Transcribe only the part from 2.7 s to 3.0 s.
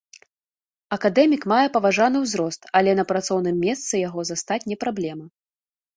але